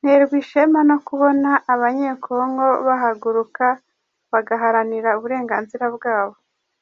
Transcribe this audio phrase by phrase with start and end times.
[0.00, 3.66] Nterwa ishema no kubona abanye-Congo bahaguruka
[4.32, 6.36] bagaharanira uburenganzira bwabo.